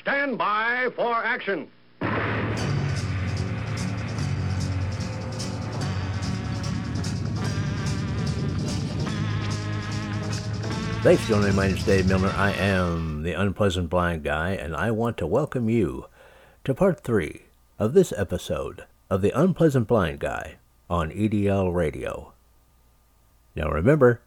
[0.00, 1.68] stand by for action.
[11.02, 11.54] Thanks for joining.
[11.54, 12.32] My name is Dave Milner.
[12.36, 16.06] I am the Unpleasant Blind Guy, and I want to welcome you
[16.64, 17.42] to part three
[17.78, 20.56] of this episode of the Unpleasant Blind Guy
[20.88, 22.32] on EDL Radio.
[23.54, 24.20] Now remember,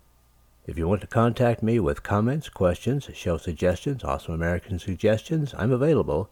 [0.65, 5.73] if you want to contact me with comments, questions, show suggestions, awesome American suggestions, I'm
[5.73, 6.29] available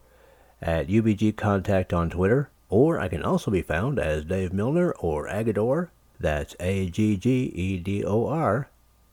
[0.62, 5.28] at UBG Contact on Twitter, or I can also be found as Dave Milner or
[5.28, 7.10] Agador, that's A-G-G-E-D-O-R,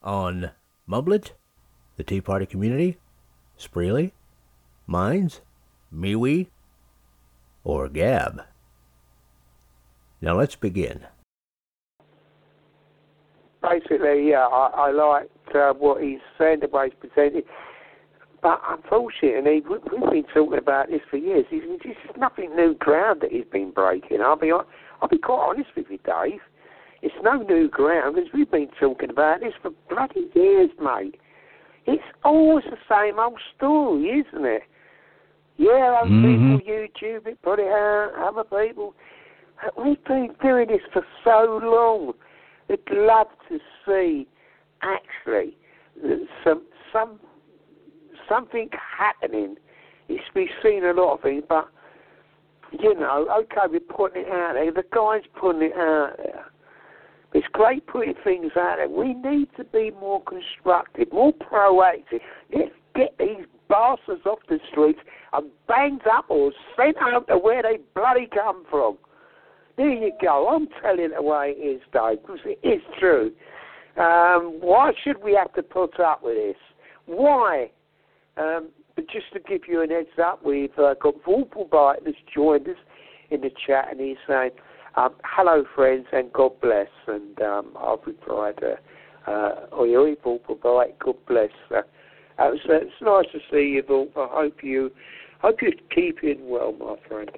[0.01, 0.51] on
[0.87, 1.31] Mublet,
[1.97, 2.97] the Tea Party Community,
[3.59, 4.11] Spreely,
[4.87, 5.41] Minds,
[5.93, 6.47] MeWe,
[7.65, 8.43] or Gab.
[10.21, 11.07] Now let's begin.
[13.69, 17.43] Basically, yeah, I, I liked uh, what he's saying, the way he's presented.
[18.41, 21.45] But unfortunately, we, we've been talking about this for years.
[21.51, 24.21] This is nothing new ground that he's been breaking.
[24.21, 26.39] I'll be, I'll be quite honest with you, Dave.
[27.01, 31.19] It's no new ground because we've been talking about this for bloody years, mate.
[31.85, 34.63] It's always the same old story, isn't it?
[35.57, 36.57] Yeah, other mm-hmm.
[36.57, 38.95] people YouTube it, put it out, other people.
[39.77, 42.13] We've been doing this for so long.
[42.69, 44.27] I'd love to see
[44.81, 45.57] actually
[46.43, 47.19] some some
[48.27, 49.55] something happening.
[50.07, 51.69] It's we've seen a lot of things, but
[52.71, 54.71] you know, okay, we're putting it out there.
[54.71, 56.45] The guy's putting it out there.
[57.33, 58.89] It's great putting things out there.
[58.89, 62.21] We need to be more constructive, more proactive.
[62.55, 64.99] Let's get these bastards off the streets
[65.33, 68.97] and banged up or sent out to where they bloody come from.
[69.79, 70.49] There you go.
[70.49, 73.31] I'm telling it the way it is, Dave, because it is true.
[73.95, 76.57] Um, why should we have to put up with this?
[77.05, 77.71] Why?
[78.35, 82.67] Um, but just to give you an heads up, we've uh, got Vorpalbite that's joined
[82.67, 82.75] us
[83.31, 84.51] in the chat, and he's saying,
[84.97, 86.89] um, hello, friends, and God bless.
[87.07, 91.51] And um, I've replied, uh, uh, oi, oi, Vorpalbite, God bless.
[91.71, 91.83] Uh,
[92.37, 94.09] it's, it's nice to see you, Vorp.
[94.17, 94.91] I hope, you,
[95.41, 97.31] hope you're keeping well, my friend.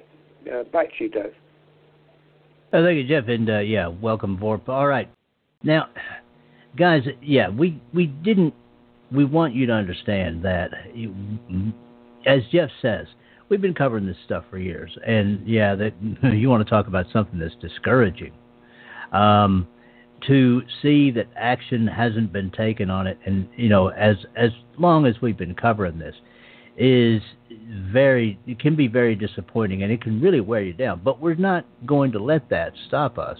[0.52, 1.34] Uh, back to you, Dave.
[2.74, 4.66] Oh, thank you, Jeff, and uh, yeah, welcome, Vorp.
[4.66, 5.10] All right,
[5.62, 5.88] now,
[6.76, 8.54] guys, yeah, we we didn't.
[9.10, 11.14] We want you to understand that, you,
[12.24, 13.06] as Jeff says,
[13.50, 15.92] we've been covering this stuff for years, and yeah, that
[16.32, 18.32] you want to talk about something that's discouraging.
[19.12, 19.68] Um,
[20.26, 25.04] to see that action hasn't been taken on it, and you know, as as long
[25.04, 26.14] as we've been covering this,
[26.76, 27.22] is
[27.92, 31.00] very it can be very disappointing and it can really wear you down.
[31.04, 33.38] But we're not going to let that stop us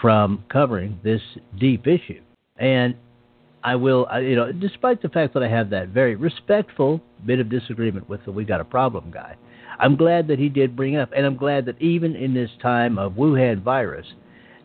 [0.00, 1.22] from covering this
[1.58, 2.20] deep issue.
[2.56, 2.94] And
[3.62, 7.50] I will, you know, despite the fact that I have that very respectful bit of
[7.50, 9.36] disagreement with the "we got a problem" guy,
[9.78, 12.98] I'm glad that he did bring up, and I'm glad that even in this time
[12.98, 14.06] of Wuhan virus,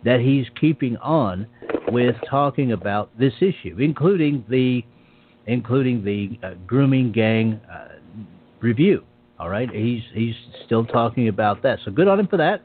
[0.04, 1.48] that he's keeping on
[1.90, 4.84] with talking about this issue, including the
[5.48, 8.00] including the uh, grooming gang uh,
[8.62, 9.04] review.
[9.40, 11.80] All right, he's he's still talking about that.
[11.84, 12.62] So good on him for that.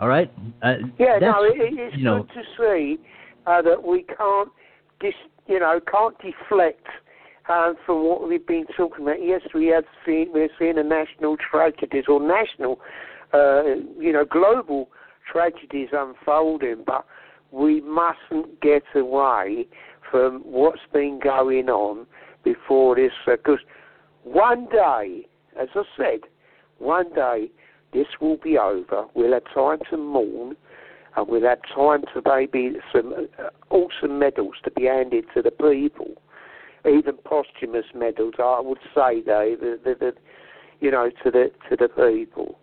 [0.00, 0.30] All right.
[0.62, 3.02] Uh, yeah, no, it, it's you know, good to see
[3.46, 4.50] uh, that we can't,
[5.00, 5.14] dis,
[5.46, 6.86] you know, can't deflect
[7.48, 9.22] um, from what we've been talking about.
[9.22, 12.80] Yes, we have seen we're seeing a national tragedies or national,
[13.32, 13.62] uh,
[13.98, 14.90] you know, global
[15.30, 17.06] tragedies unfolding, but
[17.50, 19.66] we mustn't get away
[20.10, 22.06] from what's been going on
[22.44, 25.26] before this, because uh, one day,
[25.60, 26.20] as I said,
[26.78, 27.50] one day
[27.92, 29.06] this will be over.
[29.14, 30.56] We'll have time to mourn,
[31.16, 35.50] and we'll have time to maybe some uh, awesome medals to be handed to the
[35.50, 36.14] people,
[36.84, 38.34] even posthumous medals.
[38.38, 40.12] I would say, Dave, the, the, the,
[40.80, 42.58] you know, to the to the people.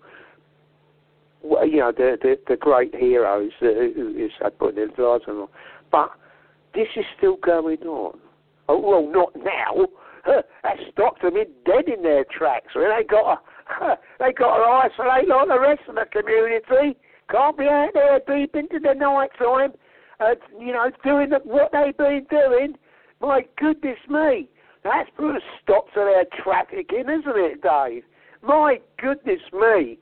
[1.41, 5.47] Well, you know, the, the the great heroes who, who had put their lives on.
[5.91, 6.11] But
[6.73, 8.19] this is still going on.
[8.69, 9.87] Oh, well, not now.
[10.25, 12.73] That stopped them in dead in their tracks.
[12.75, 13.43] Well, they got
[13.79, 16.97] to, they got to isolate like the rest of the community.
[17.29, 19.73] Can't be out there deep into the night time,
[20.19, 22.75] uh, you know, doing the, what they've been doing.
[23.21, 24.47] My goodness me,
[24.83, 28.03] that's put a stop to their trafficking, isn't it, Dave?
[28.41, 29.99] My goodness me.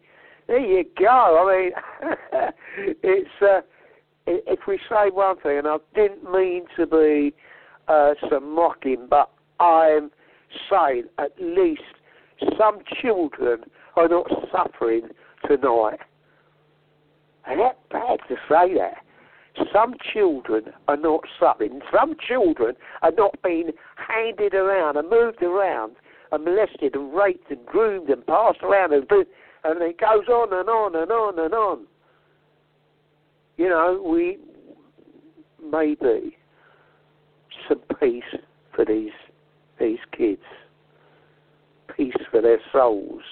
[0.47, 1.47] There you go.
[1.47, 3.29] I mean, it's.
[3.41, 3.61] Uh,
[4.27, 7.33] if we say one thing, and I didn't mean to be
[7.87, 9.29] uh, some mocking, but
[9.59, 10.11] I'm
[10.69, 11.81] saying at least
[12.57, 13.63] some children
[13.95, 15.09] are not suffering
[15.47, 15.99] tonight.
[17.47, 19.03] And that's bad to say that.
[19.73, 21.81] Some children are not suffering.
[21.93, 25.95] Some children are not being handed around and moved around
[26.31, 30.69] and molested and raped and groomed and passed around and, and it goes on and
[30.69, 31.85] on and on and on.
[33.57, 34.37] You know, we
[35.63, 36.37] maybe
[37.67, 38.23] some peace
[38.75, 39.11] for these
[39.79, 40.41] these kids,
[41.95, 43.23] peace for their souls.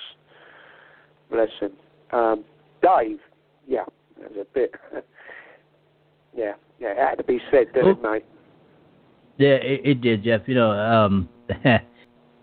[1.30, 1.74] Bless them.
[2.12, 2.44] Um,
[2.82, 3.20] Dave,
[3.68, 3.86] yeah,
[4.18, 4.74] there's a bit.
[6.36, 8.26] yeah, yeah, it had to be said, didn't it, mate?
[9.38, 10.42] Yeah, it, it did, Jeff.
[10.48, 11.84] You know, um, it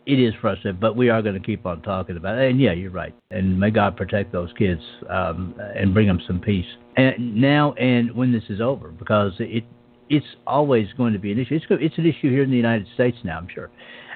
[0.06, 2.50] is frustrating, but we are going to keep on talking about it.
[2.50, 3.14] And yeah, you're right.
[3.30, 4.80] And may God protect those kids
[5.10, 6.66] um, and bring them some peace.
[6.96, 9.64] And now and when this is over, because it
[10.08, 11.54] it's always going to be an issue.
[11.54, 13.70] It's it's an issue here in the United States now, I'm sure,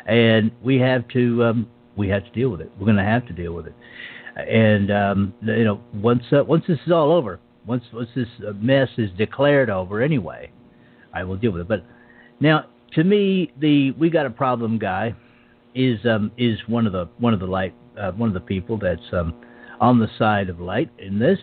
[0.07, 2.71] and we have to um, we have to deal with it.
[2.79, 3.75] We're going to have to deal with it.
[4.37, 8.89] And um, you know, once uh, once this is all over, once once this mess
[8.97, 10.51] is declared over, anyway,
[11.13, 11.69] I will deal with it.
[11.69, 11.85] But
[12.41, 15.15] now, to me, the we got a problem guy
[15.75, 18.79] is um, is one of the one of the light uh, one of the people
[18.79, 19.35] that's um,
[19.81, 21.39] on the side of light in this.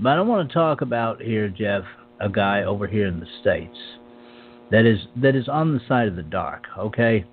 [0.00, 1.82] But I want to talk about here, Jeff,
[2.20, 3.76] a guy over here in the states
[4.70, 6.64] that is that is on the side of the dark.
[6.78, 7.24] Okay,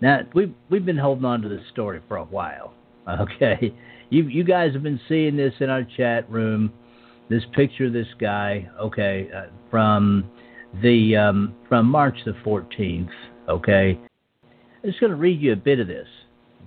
[0.00, 2.74] now we've we've been holding on to this story for a while.
[3.06, 3.74] Okay,
[4.08, 6.72] you you guys have been seeing this in our chat room.
[7.28, 8.66] This picture of this guy.
[8.80, 10.24] Okay, uh, from
[10.82, 13.10] the um, from March the 14th.
[13.46, 13.98] Okay,
[14.82, 16.08] I'm just going to read you a bit of this.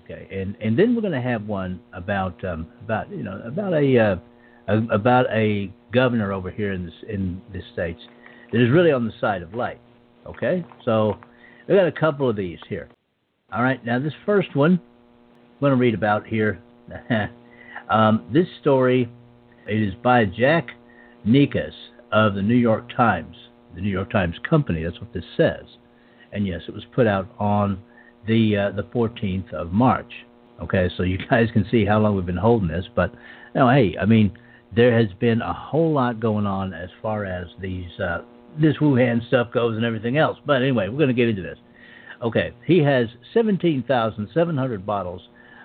[0.03, 3.73] Okay, and and then we're going to have one about um, about you know about
[3.73, 4.15] a, uh,
[4.67, 8.01] about a governor over here in this in the states
[8.51, 9.79] that is really on the side of light.
[10.25, 11.17] Okay, so
[11.67, 12.89] we got a couple of these here.
[13.53, 16.61] All right, now this first one I'm going to read about here.
[17.89, 19.09] um, this story
[19.67, 20.67] it is by Jack
[21.25, 21.73] Nickas
[22.11, 23.35] of the New York Times
[23.77, 24.83] the New York Times Company.
[24.83, 25.63] That's what this says.
[26.33, 27.79] And yes, it was put out on
[28.27, 30.11] the uh, the 14th of March.
[30.61, 32.85] Okay, so you guys can see how long we've been holding this.
[32.93, 33.13] But
[33.53, 34.37] you know, hey, I mean,
[34.77, 38.19] there has been a whole lot going on as far as these uh,
[38.61, 40.37] this Wuhan stuff goes and everything else.
[40.45, 41.57] But anyway, we're going to get into this.
[42.21, 45.21] Okay, he has 17,700 bottles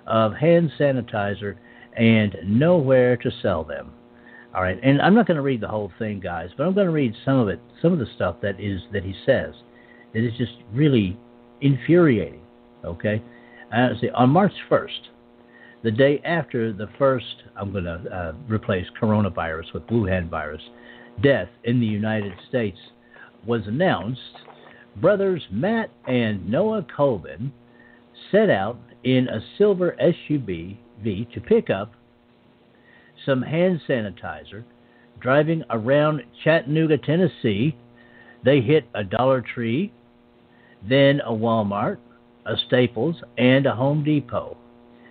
[0.07, 1.55] of hand sanitizer
[1.95, 3.91] and nowhere to sell them.
[4.55, 6.87] All right, and I'm not going to read the whole thing, guys, but I'm going
[6.87, 9.53] to read some of it, some of the stuff that is that he says.
[10.13, 11.17] It is just really
[11.61, 12.41] infuriating.
[12.83, 13.21] Okay,
[13.75, 14.89] uh, see, on March 1st,
[15.83, 20.61] the day after the first, I'm going to uh, replace coronavirus with blue Wuhan virus
[21.21, 22.77] death in the United States
[23.45, 24.21] was announced.
[24.95, 27.51] Brothers Matt and Noah Colvin
[28.31, 31.93] set out in a silver SUV to pick up
[33.25, 34.63] some hand sanitizer.
[35.19, 37.75] Driving around Chattanooga, Tennessee,
[38.43, 39.91] they hit a Dollar Tree,
[40.87, 41.97] then a Walmart,
[42.45, 44.57] a Staples, and a Home Depot.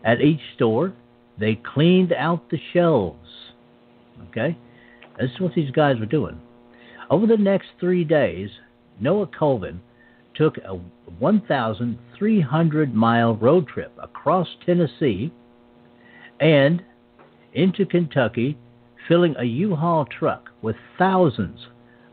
[0.04, 0.93] At each store,
[1.38, 3.52] they cleaned out the shelves.
[4.28, 4.56] Okay?
[5.19, 6.40] This is what these guys were doing.
[7.10, 8.50] Over the next three days,
[9.00, 9.81] Noah Colvin
[10.34, 10.78] took a
[11.19, 15.32] 1,300 mile road trip across Tennessee
[16.40, 16.82] and
[17.52, 18.56] into Kentucky,
[19.08, 21.66] filling a U Haul truck with thousands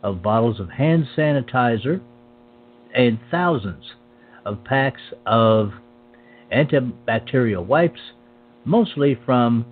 [0.03, 2.01] of bottles of hand sanitizer
[2.94, 3.94] and thousands
[4.45, 5.71] of packs of
[6.54, 8.00] antibacterial wipes,
[8.66, 9.66] mostly from,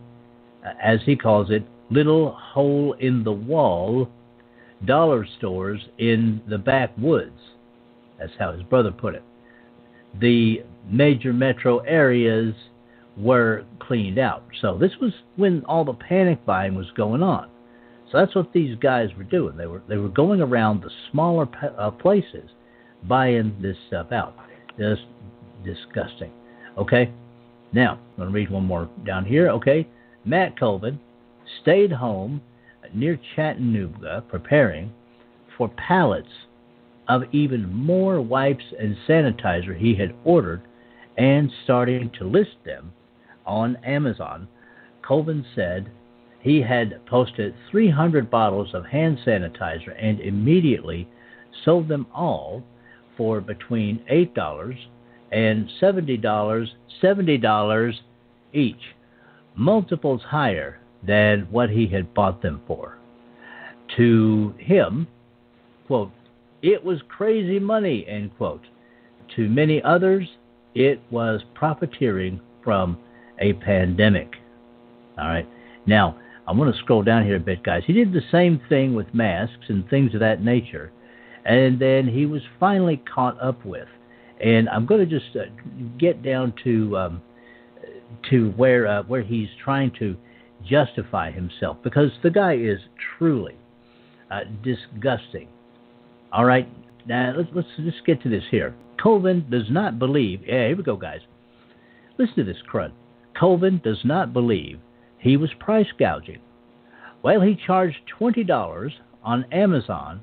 [0.81, 4.09] as he calls it, little hole in the wall
[4.85, 7.39] dollar stores in the backwoods.
[8.19, 9.23] That's how his brother put it.
[10.19, 12.53] The major metro areas
[13.17, 14.43] were cleaned out.
[14.61, 17.49] So this was when all the panic buying was going on.
[18.11, 19.57] So that's what these guys were doing.
[19.57, 21.47] They were they were going around the smaller
[21.77, 22.49] uh, places
[23.03, 24.35] buying this stuff out.
[24.79, 25.01] Just
[25.65, 26.31] disgusting.
[26.77, 27.11] Okay.
[27.73, 29.49] Now I'm going to read one more down here.
[29.49, 29.87] Okay.
[30.25, 30.99] Matt Colvin
[31.61, 32.41] stayed home
[32.93, 34.91] near Chattanooga preparing
[35.57, 36.29] for pallets
[37.07, 40.61] of even more wipes and sanitizer he had ordered
[41.17, 42.93] and starting to list them
[43.45, 44.47] on Amazon,
[45.01, 45.89] Colvin said
[46.41, 51.07] he had posted 300 bottles of hand sanitizer and immediately
[51.63, 52.63] sold them all
[53.15, 54.77] for between $8
[55.31, 56.67] and $70,
[57.01, 57.93] $70
[58.53, 58.75] each,
[59.55, 62.97] multiples higher than what he had bought them for.
[63.97, 65.07] To him,
[65.87, 66.11] quote,
[66.61, 68.63] it was crazy money, end quote.
[69.35, 70.27] To many others,
[70.73, 72.97] it was profiteering from
[73.39, 74.35] a pandemic.
[75.17, 75.47] All right.
[75.85, 76.17] Now,
[76.47, 77.83] I'm going to scroll down here a bit, guys.
[77.85, 80.91] He did the same thing with masks and things of that nature.
[81.45, 83.87] And then he was finally caught up with
[84.41, 85.45] and I'm going to just uh,
[85.97, 87.21] get down to um,
[88.29, 90.15] to where uh, where he's trying to
[90.65, 92.79] justify himself because the guy is
[93.17, 93.55] truly
[94.31, 95.47] uh, disgusting.
[96.31, 96.67] All right,
[97.07, 98.75] now let's let's just get to this here.
[99.01, 100.41] Colvin does not believe.
[100.41, 101.21] Yeah, here we go, guys.
[102.17, 102.91] Listen to this crud.
[103.39, 104.79] Colvin does not believe
[105.19, 106.39] he was price gouging.
[107.23, 110.21] Well, he charged twenty dollars on Amazon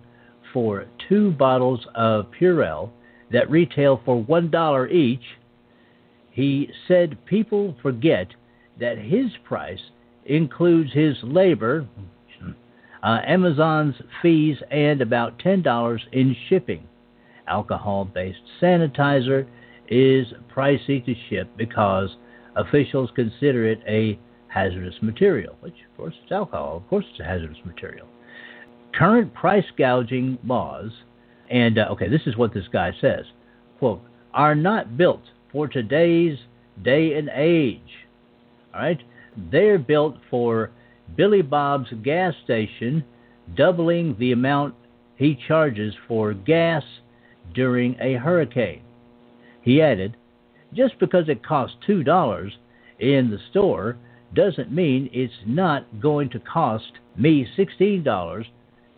[0.52, 2.90] for two bottles of Purell
[3.34, 5.24] that retail for one dollar each.
[6.30, 8.28] He said people forget
[8.80, 9.80] that his price
[10.24, 11.86] includes his labor,
[13.02, 16.88] uh, Amazon's fees, and about $10 in shipping.
[17.46, 19.46] Alcohol based sanitizer
[19.88, 22.08] is pricey to ship because
[22.56, 26.78] officials consider it a hazardous material, which, of course, it's alcohol.
[26.78, 28.06] Of course, it's a hazardous material.
[28.94, 30.90] Current price gouging laws,
[31.54, 33.24] and uh, okay, this is what this guy says
[33.78, 36.38] quote, are not built for today's
[36.82, 37.80] day and age.
[38.74, 39.00] All right?
[39.50, 40.70] They're built for
[41.16, 43.04] Billy Bob's gas station,
[43.56, 44.74] doubling the amount
[45.16, 46.82] he charges for gas
[47.54, 48.82] during a hurricane.
[49.62, 50.16] He added,
[50.72, 52.50] just because it costs $2
[52.98, 53.96] in the store
[54.34, 58.44] doesn't mean it's not going to cost me $16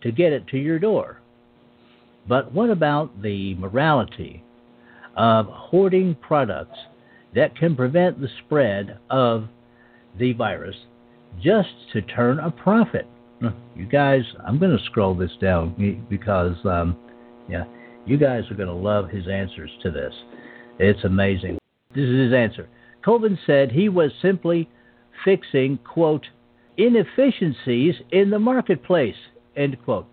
[0.01, 1.21] to get it to your door.
[2.27, 4.43] But what about the morality
[5.15, 6.77] of hoarding products
[7.35, 9.47] that can prevent the spread of
[10.19, 10.75] the virus
[11.41, 13.07] just to turn a profit?
[13.75, 16.97] You guys, I'm going to scroll this down because, um,
[17.47, 17.65] yeah,
[18.05, 20.13] you guys are going to love his answers to this.
[20.79, 21.59] It's amazing.
[21.93, 22.67] This is his answer.
[23.05, 24.69] Colvin said he was simply
[25.23, 26.25] fixing, quote,
[26.77, 29.15] inefficiencies in the marketplace,
[29.55, 30.07] end quote.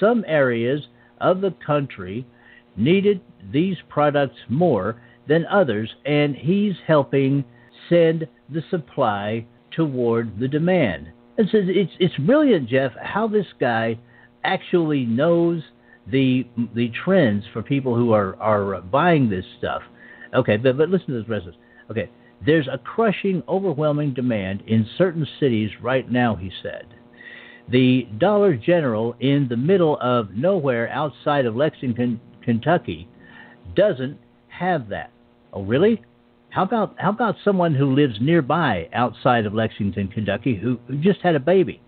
[0.00, 0.80] Some areas
[1.20, 2.26] of the country
[2.76, 3.20] needed
[3.52, 7.44] these products more than others, and he's helping
[7.88, 11.08] send the supply toward the demand.
[11.36, 13.98] And so it's it's brilliant, Jeff, how this guy
[14.44, 15.62] actually knows
[16.06, 19.82] the the trends for people who are are buying this stuff.
[20.34, 21.46] Okay, but but listen to this rest.
[21.90, 22.08] Okay,
[22.44, 26.86] there's a crushing, overwhelming demand in certain cities right now, he said.
[27.68, 33.08] The Dollar General in the middle of nowhere outside of Lexington, Kentucky,
[33.74, 34.18] doesn't
[34.48, 35.10] have that.
[35.52, 36.02] Oh, really?
[36.50, 41.20] How about how about someone who lives nearby outside of Lexington, Kentucky, who, who just
[41.20, 41.80] had a baby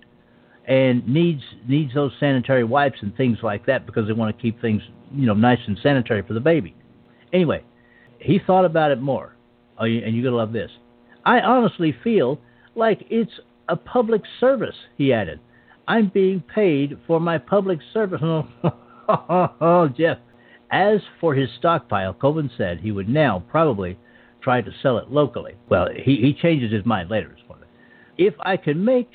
[0.67, 4.61] and needs needs those sanitary wipes and things like that because they want to keep
[4.61, 6.75] things you know nice and sanitary for the baby.
[7.33, 7.63] Anyway,
[8.19, 9.37] he thought about it more.
[9.79, 10.71] Oh, and you're gonna love this.
[11.25, 12.41] I honestly feel
[12.75, 13.33] like it's
[13.69, 14.75] a public service.
[14.97, 15.41] He added,
[15.89, 18.21] "I'm being paid for my public service."
[19.09, 20.19] oh, Jeff.
[20.71, 23.99] As for his stockpile, Colvin said he would now probably
[24.43, 25.55] try to sell it locally.
[25.69, 27.37] Well, he, he changes his mind later.
[28.19, 29.11] If I can make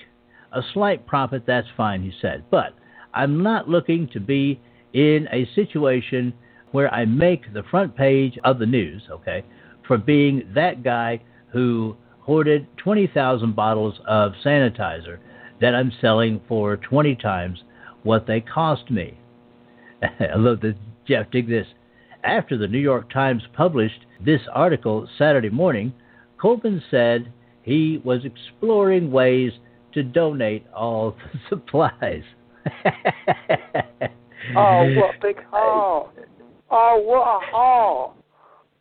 [0.52, 2.44] a slight profit, that's fine, he said.
[2.52, 2.74] But
[3.14, 4.60] I'm not looking to be
[4.94, 6.34] in a situation
[6.72, 9.44] where I make the front page of the news, okay,
[9.88, 15.18] for being that guy who hoarded 20,000 bottles of sanitizer
[15.62, 17.64] that I'm selling for 20 times
[18.04, 19.18] what they cost me.
[20.02, 20.76] I love this.
[21.08, 21.68] Jeff, dig this.
[22.24, 25.94] After the New York Times published this article Saturday morning,
[26.40, 27.32] Colvin said
[27.64, 29.52] he was exploring ways
[29.94, 32.24] to donate all the supplies.
[34.56, 36.10] oh, what big heart!
[36.70, 38.16] Oh, what a heart!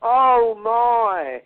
[0.02, 1.40] Oh my!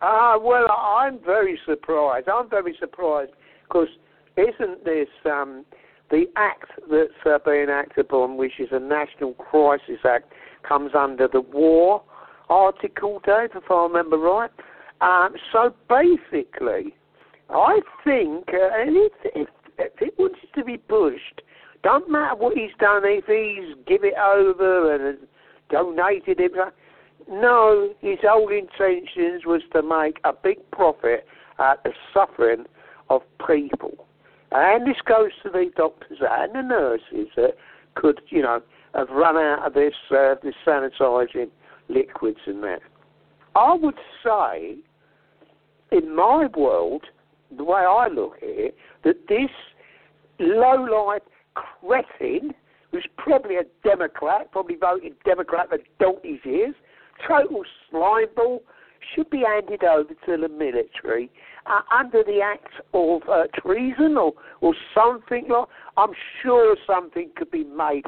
[0.00, 2.28] Ah, well, I'm very surprised.
[2.28, 3.32] I'm very surprised
[3.68, 3.88] because
[4.36, 5.64] isn't this um,
[6.10, 11.26] the act that's uh, being acted upon, which is a National Crisis Act, comes under
[11.26, 12.02] the War
[12.48, 14.50] Article, Dave, if I remember right.
[15.00, 16.94] Um, so basically,
[17.48, 19.48] I think, uh, if, if,
[19.78, 21.40] if it wants to be pushed,
[21.82, 25.18] don't matter what he's done, if he's give it over and
[25.70, 26.52] donated it.
[27.28, 31.26] No, his whole intentions was to make a big profit
[31.58, 32.66] at the suffering
[33.08, 34.06] of people.
[34.54, 37.56] And this goes to the doctors and the nurses that
[37.94, 38.60] could, you know,
[38.94, 41.50] have run out of this uh, this sanitising
[41.88, 42.80] liquids and that.
[43.54, 44.76] I would say,
[45.90, 47.04] in my world,
[47.56, 49.50] the way I look at it, that this
[50.38, 51.22] low-life
[51.54, 52.52] cretin,
[52.90, 56.74] who's probably a Democrat, probably voted Democrat for donkey's ears,
[57.26, 58.60] total slimeball,
[59.14, 61.30] should be handed over to the military
[61.66, 65.68] uh, under the act of uh, treason or, or something like.
[65.96, 68.04] I'm sure something could be made,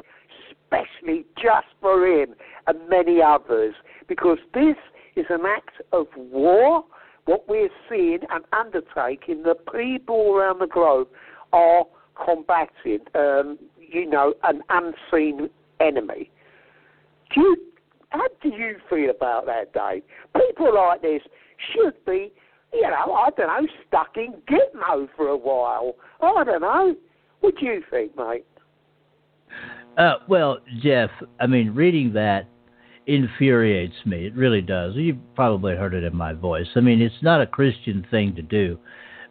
[0.49, 2.35] especially just for him
[2.67, 3.75] and many others,
[4.07, 4.75] because this
[5.15, 6.83] is an act of war.
[7.25, 11.07] What we're seeing and undertaking, the people around the globe
[11.53, 11.85] are
[12.23, 15.49] combating, um, you know, an unseen
[15.79, 16.29] enemy.
[17.33, 17.57] Do you,
[18.09, 20.03] how do you feel about that, Dave?
[20.57, 21.21] People like this
[21.73, 22.31] should be,
[22.73, 25.95] you know, I don't know, stuck in Gitmo for a while.
[26.21, 26.95] I don't know.
[27.41, 28.45] What do you think, mate?
[29.97, 31.09] Uh, well, Jeff,
[31.39, 32.47] I mean, reading that
[33.07, 34.25] infuriates me.
[34.25, 34.95] It really does.
[34.95, 36.67] You've probably heard it in my voice.
[36.75, 38.79] I mean, it's not a Christian thing to do.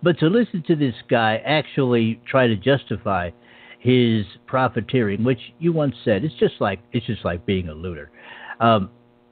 [0.02, 3.30] But to listen to this guy actually try to justify
[3.80, 8.10] his profiteering, which you once said, it's just like it's just like being a looter.
[8.60, 8.90] Um,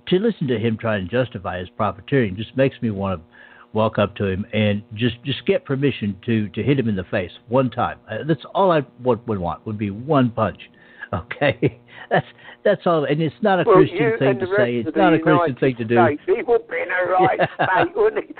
[0.08, 3.26] to listen to him try and justify his profiteering just makes me want to
[3.72, 7.04] walk up to him and just just get permission to to hit him in the
[7.04, 7.98] face one time.
[8.10, 10.60] Uh, that's all I would, would want would be one punch.
[11.14, 11.78] Okay,
[12.08, 12.24] that's
[12.64, 14.76] that's all, and it's not a well, Christian thing to say.
[14.76, 16.18] It's not a Christian thing to do.
[16.24, 17.82] He would be in a right yeah.
[17.84, 18.34] state, wouldn't he?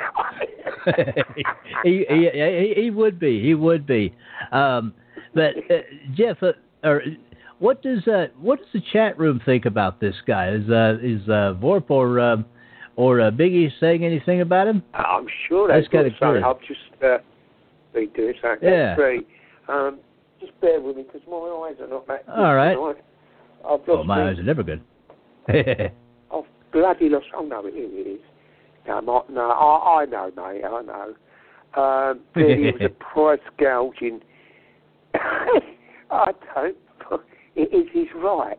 [1.85, 2.83] he, he, he?
[2.85, 3.43] He would be.
[3.43, 4.15] He would be.
[4.53, 4.95] Um,
[5.35, 5.83] but uh,
[6.15, 6.53] Jeff, uh,
[6.83, 7.03] or
[7.63, 10.51] what does uh, what does the chat room think about this guy?
[10.51, 12.45] Is uh, is uh, Vorp or um,
[12.97, 14.83] or uh, Biggie saying anything about him?
[14.93, 16.43] I'm sure that's kind of good.
[16.43, 17.19] I've just uh,
[17.95, 18.69] been doing something.
[18.69, 18.97] Yeah.
[18.97, 19.29] Great.
[19.69, 20.01] Um,
[20.41, 22.33] just bear with me because my eyes are not that good.
[22.33, 22.77] All right.
[23.65, 24.83] I've oh, my eyes are never good.
[25.49, 27.27] I've bloody lost.
[27.37, 28.21] Oh no, it is.
[28.89, 30.65] No, my, no, I, I know, mate.
[30.65, 31.15] I know.
[31.81, 34.21] Um, it was a price gouging.
[35.15, 36.77] I don't.
[37.57, 38.59] It is his right.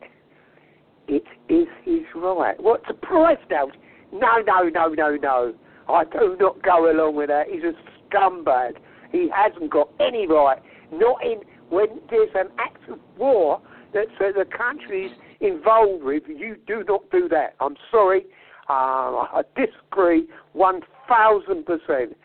[1.07, 2.55] It is his right.
[2.62, 3.73] What's a price gouge?
[4.12, 5.53] No, no, no, no, no.
[5.89, 7.47] I do not go along with that.
[7.50, 7.73] He's a
[8.13, 8.73] scumbag.
[9.12, 10.59] He hasn't got any right.
[10.91, 13.59] Not in when there's an act of war
[13.93, 17.55] that uh, the country's involved with, you do not do that.
[17.59, 18.25] I'm sorry.
[18.69, 22.15] Uh, I disagree 1,000%.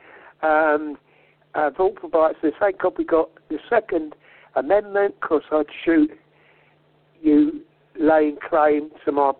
[0.42, 0.98] Um,
[1.54, 2.34] uh, Vorpalbite.
[2.42, 4.14] The thank God we got the Second
[4.54, 6.10] Amendment because I'd shoot
[7.22, 7.60] you
[7.98, 9.32] laying claim to my.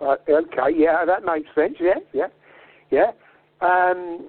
[0.00, 1.76] Uh, okay, yeah, that makes sense.
[1.80, 2.26] Yeah, yeah,
[2.90, 3.12] yeah.
[3.60, 4.28] Um,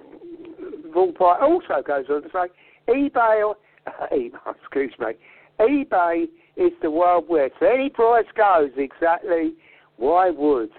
[0.94, 2.48] Vorpalbite also goes on to say
[2.88, 3.54] eBay
[4.10, 5.12] excuse me,
[5.60, 6.24] eBay
[6.56, 7.54] is the Wild West.
[7.60, 9.54] Any price goes, exactly.
[9.96, 10.70] Why would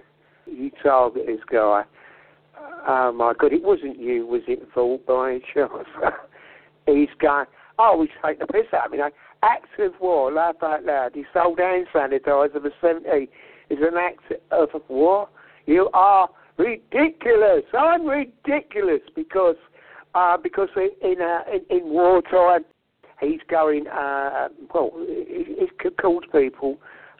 [0.45, 1.83] you target this guy?
[2.87, 5.87] Oh my God, it wasn't you, was it, Vorp, any chance?
[6.85, 7.45] he's going,
[7.77, 8.99] oh, he's taking the piss out of me.
[9.43, 11.11] Act of war, laugh out loud.
[11.13, 13.29] He sold hand sanitizer for 70
[13.69, 15.29] is an act of war.
[15.65, 17.63] You are ridiculous.
[17.77, 19.57] I'm ridiculous because
[20.15, 22.65] uh, because in, uh, in in wartime
[23.19, 26.77] he's going, uh, well, he, he calls people,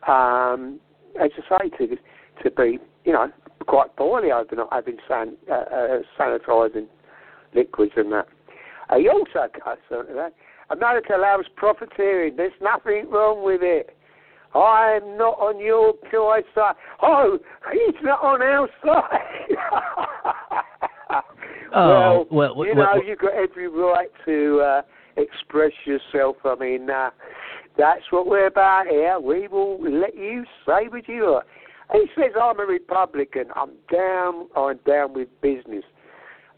[0.08, 0.80] um,
[1.22, 1.96] as I say, to,
[2.44, 3.32] to be, you know,
[3.68, 6.88] quite poorly over not having san, uh, uh, sanitising
[7.56, 8.28] liquids and that.
[8.96, 10.34] He also goes on to that.
[10.70, 12.36] America allows profiteering.
[12.36, 13.96] There's nothing wrong with it.
[14.54, 16.76] I'm not on your choice side.
[17.02, 17.38] Oh,
[17.72, 19.58] he's not on our side.
[21.76, 24.82] oh, well, well, you know, well, you've got every right to uh,
[25.18, 26.38] express yourself.
[26.46, 27.10] I mean, uh,
[27.78, 29.20] that's what we're about here.
[29.20, 31.44] We will let you say what you are.
[31.94, 33.46] He says, I'm a Republican.
[33.56, 34.48] I'm down.
[34.56, 35.84] I'm down with business.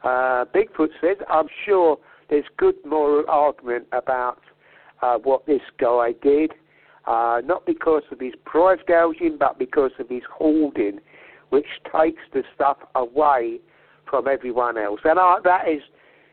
[0.03, 1.97] Uh, Bigfoot says, I'm sure
[2.29, 4.39] there's good moral argument about
[5.01, 6.51] uh, what this guy did.
[7.07, 10.99] Uh, not because of his price gouging, but because of his hoarding,
[11.49, 13.59] which takes the stuff away
[14.09, 14.99] from everyone else.
[15.03, 15.81] And uh, that is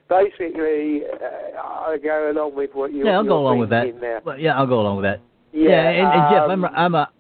[0.09, 3.07] basically, uh, I go along with what you.
[3.07, 3.87] Yeah, I'll go along with that.
[4.25, 5.21] Well, yeah, I'll go along with that.
[5.53, 7.11] Yeah, yeah and, and Jeff, I'm, um, I'm a,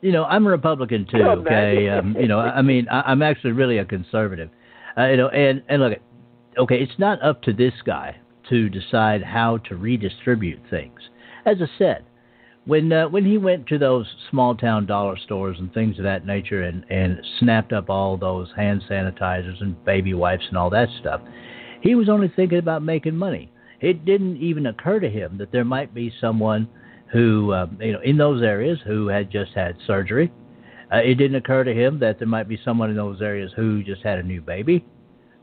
[0.00, 1.18] you know, I'm a Republican too.
[1.18, 4.50] Okay, um, you know, I mean, I, I'm actually really a conservative.
[4.96, 5.98] Uh, you know, and and look,
[6.58, 8.16] okay, it's not up to this guy
[8.48, 11.00] to decide how to redistribute things.
[11.44, 12.04] As I said,
[12.64, 16.26] when uh, when he went to those small town dollar stores and things of that
[16.26, 20.88] nature and and snapped up all those hand sanitizers and baby wipes and all that
[21.00, 21.20] stuff,
[21.80, 23.50] he was only thinking about making money.
[23.80, 26.68] It didn't even occur to him that there might be someone
[27.12, 30.30] who, uh, you know, in those areas who had just had surgery.
[30.92, 33.82] Uh, it didn't occur to him that there might be someone in those areas who
[33.82, 34.84] just had a new baby.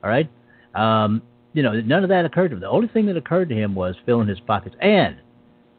[0.03, 0.29] All right,
[0.75, 1.21] um,
[1.53, 2.61] you know, none of that occurred to him.
[2.61, 4.75] The only thing that occurred to him was filling his pockets.
[4.81, 5.17] And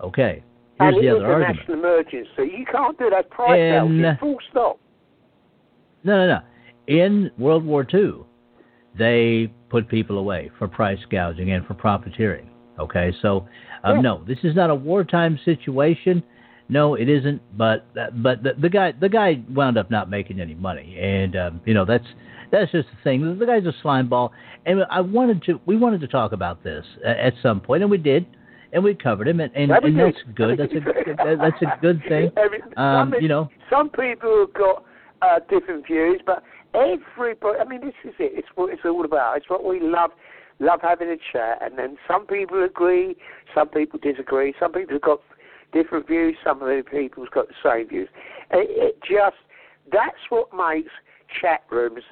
[0.00, 0.42] okay,
[0.80, 1.58] here's and the other argument.
[1.58, 2.56] national emergency.
[2.58, 4.80] You can't do that price in, Full stop.
[6.02, 6.40] No, no, no.
[6.86, 8.20] In World War II,
[8.98, 12.48] they put people away for price gouging and for profiteering.
[12.78, 13.46] Okay, so
[13.84, 14.00] um, yeah.
[14.02, 16.22] no, this is not a wartime situation.
[16.68, 17.40] No, it isn't.
[17.56, 21.60] But but the, the guy the guy wound up not making any money, and um,
[21.64, 22.06] you know that's
[22.50, 23.38] that's just the thing.
[23.38, 24.32] The guy's a slime ball,
[24.64, 27.98] and I wanted to we wanted to talk about this at some point, and we
[27.98, 28.26] did,
[28.72, 30.58] and we covered him, and and, and that's good.
[30.58, 32.30] That's a that's a good thing.
[32.76, 34.84] Um, you know, some people have got
[35.22, 36.42] uh, different views, but
[36.74, 37.58] everybody.
[37.58, 38.32] I mean, this is it.
[38.34, 39.38] It's what it's all about.
[39.38, 40.10] It's what we love
[40.58, 43.16] love having a chat, and then some people agree,
[43.54, 45.20] some people disagree, some people have got
[45.72, 46.36] different views.
[46.44, 48.08] Some of the people's got the same views.
[48.50, 49.36] It, it just
[49.92, 50.90] that's what makes
[51.40, 52.02] chat rooms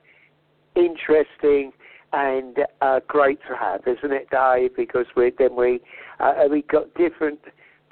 [0.76, 1.72] interesting
[2.12, 4.76] and uh, great to have, isn't it, Dave?
[4.76, 5.80] Because we then we
[6.20, 7.40] uh, we got different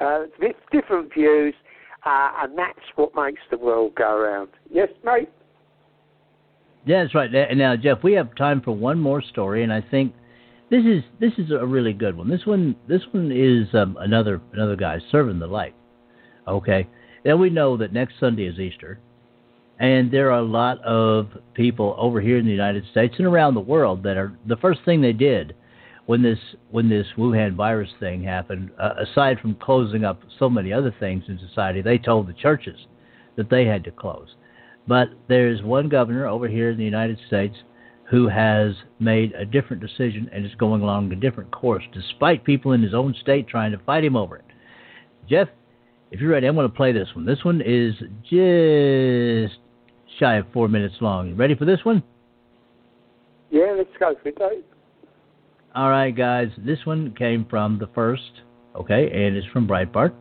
[0.00, 0.24] uh,
[0.70, 1.54] different views,
[2.04, 4.48] uh, and that's what makes the world go around.
[4.70, 5.28] Yes, mate.
[6.84, 7.30] Yeah, that's right.
[7.54, 10.14] Now, Jeff, we have time for one more story, and I think
[10.70, 12.28] this is this is a really good one.
[12.28, 15.74] This one this one is um, another another guy serving the light.
[16.48, 16.88] Okay,
[17.24, 18.98] then we know that next Sunday is Easter,
[19.78, 23.54] and there are a lot of people over here in the United States and around
[23.54, 25.54] the world that are the first thing they did
[26.06, 26.38] when this
[26.70, 28.70] when this Wuhan virus thing happened.
[28.78, 32.78] Uh, aside from closing up so many other things in society, they told the churches
[33.36, 34.28] that they had to close.
[34.86, 37.56] But there's one governor over here in the United States
[38.10, 42.72] who has made a different decision and is going along a different course, despite people
[42.72, 44.44] in his own state trying to fight him over it.
[45.30, 45.48] Jeff,
[46.10, 47.24] if you're ready, I'm going to play this one.
[47.24, 47.94] This one is
[48.28, 49.61] just
[50.18, 51.28] shy of four minutes long.
[51.28, 52.02] You ready for this one?
[53.50, 54.64] Yeah, let's go for it,
[55.74, 56.48] All right, guys.
[56.58, 58.42] This one came from the first,
[58.74, 60.14] okay, and it's from Breitbart.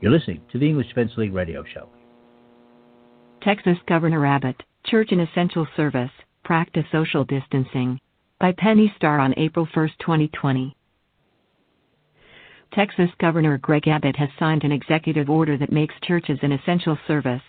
[0.00, 1.88] You're listening to the English Defense League radio show.
[3.42, 6.10] Texas Governor Abbott, Church and Essential Service,
[6.44, 8.00] Practice Social Distancing
[8.40, 10.76] by Penny Starr on April 1, 2020.
[12.72, 17.42] Texas Governor Greg Abbott has signed an executive order that makes churches an essential service.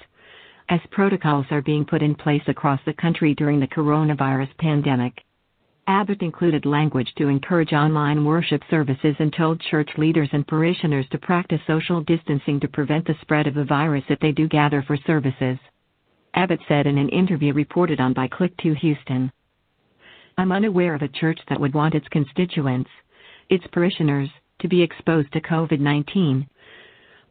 [0.68, 5.24] As protocols are being put in place across the country during the coronavirus pandemic,
[5.86, 11.20] Abbott included language to encourage online worship services and told church leaders and parishioners to
[11.20, 14.98] practice social distancing to prevent the spread of the virus if they do gather for
[14.98, 15.60] services.
[16.34, 19.32] Abbott said in an interview reported on by Click 2 Houston.
[20.36, 22.90] I'm unaware of a church that would want its constituents,
[23.50, 24.30] its parishioners,
[24.62, 26.48] to be exposed to COVID 19.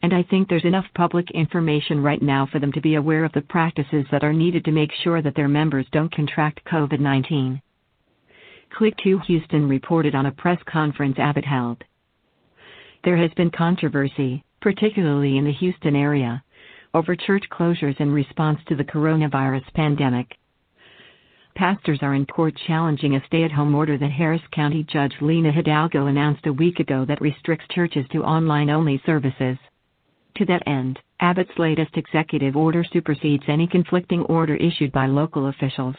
[0.04, 3.32] And I think there's enough public information right now for them to be aware of
[3.32, 7.62] the practices that are needed to make sure that their members don't contract COVID 19.
[8.76, 11.82] Click 2 Houston reported on a press conference Abbott held.
[13.02, 16.44] There has been controversy, particularly in the Houston area,
[16.92, 20.36] over church closures in response to the coronavirus pandemic.
[21.54, 25.50] Pastors are in court challenging a stay at home order that Harris County Judge Lina
[25.50, 29.56] Hidalgo announced a week ago that restricts churches to online only services.
[30.36, 35.94] To that end, Abbott's latest executive order supersedes any conflicting order issued by local officials.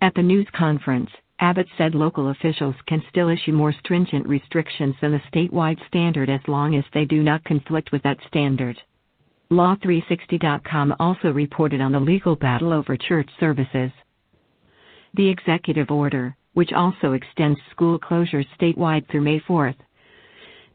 [0.00, 5.12] At the news conference, Abbott said local officials can still issue more stringent restrictions than
[5.12, 8.80] the statewide standard as long as they do not conflict with that standard.
[9.50, 13.92] Law360.com also reported on the legal battle over church services.
[15.14, 19.76] The executive order, which also extends school closures statewide through May 4th,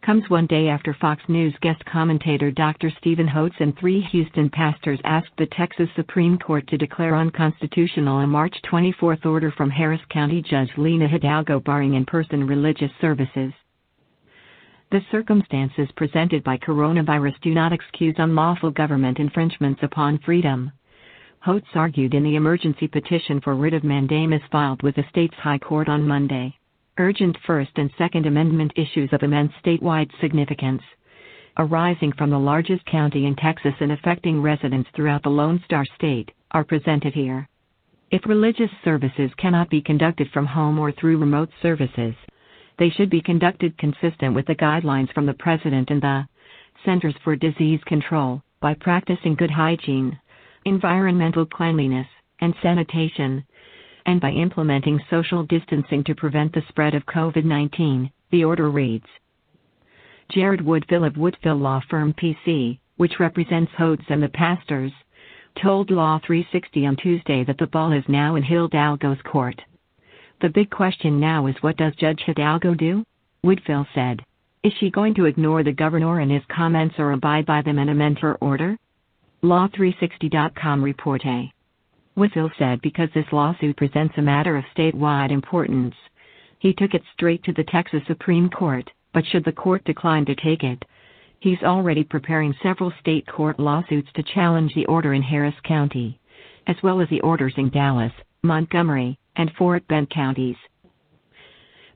[0.08, 2.90] comes one day after Fox News guest commentator Dr.
[2.98, 8.26] Steven Hotze and three Houston pastors asked the Texas Supreme Court to declare unconstitutional a
[8.26, 13.52] March 24th order from Harris County Judge Lina Hidalgo barring in person religious services.
[14.94, 20.72] The circumstances presented by coronavirus do not excuse unlawful government infringements upon freedom.
[21.46, 25.60] Hotze argued in the emergency petition for writ of mandamus filed with the state's High
[25.60, 26.56] Court on Monday.
[27.00, 30.82] Urgent First and Second Amendment issues of immense statewide significance,
[31.58, 36.32] arising from the largest county in Texas and affecting residents throughout the Lone Star State,
[36.52, 37.48] are presented here.
[38.10, 42.16] If religious services cannot be conducted from home or through remote services,
[42.80, 46.28] they should be conducted consistent with the guidelines from the President and the
[46.86, 50.20] Centers for Disease Control by practicing good hygiene,
[50.66, 52.08] environmental cleanliness,
[52.40, 53.44] and sanitation,
[54.08, 59.06] and by implementing social distancing to prevent the spread of COVID 19, the order reads.
[60.32, 64.92] Jared Woodfill of Woodfill Law Firm PC, which represents Hotze and the pastors,
[65.62, 69.62] told Law 360 on Tuesday that the ball is now in Hidalgo's court.
[70.42, 73.04] The big question now is what does Judge Hidalgo do?
[73.44, 74.22] Woodfill said.
[74.64, 77.90] Is she going to ignore the governor and his comments or abide by them and
[77.90, 78.78] amend her order?
[79.44, 81.52] Law360.com report A.
[82.18, 85.96] Woodfill said because this lawsuit presents a matter of statewide importance.
[86.60, 90.36] He took it straight to the Texas Supreme Court, but should the court decline to
[90.36, 90.84] take it,
[91.40, 96.20] He's already preparing several state court lawsuits to challenge the order in Harris County,
[96.66, 100.58] as well as the orders in Dallas, Montgomery, and Fort Bend counties.